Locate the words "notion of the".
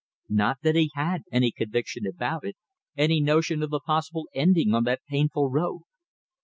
3.21-3.79